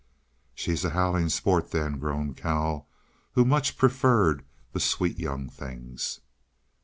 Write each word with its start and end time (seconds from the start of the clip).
"She's 0.55 0.83
a 0.83 0.89
howling 0.89 1.29
sport, 1.29 1.69
then!" 1.69 1.99
groaned 1.99 2.35
Cal, 2.35 2.87
who 3.33 3.45
much 3.45 3.77
preferred 3.77 4.43
the 4.71 4.79
Sweet 4.79 5.19
Young 5.19 5.47
Things. 5.47 6.21